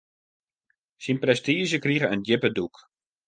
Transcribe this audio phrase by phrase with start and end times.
[1.07, 2.75] Syn prestiizje krige in djippe dûk.